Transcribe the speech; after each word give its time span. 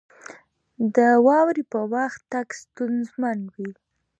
•د 0.95 0.97
واورې 1.25 1.63
پر 1.71 1.81
وخت 1.93 2.21
تګ 2.31 2.47
ستونزمن 2.61 3.39
وي. 3.53 3.71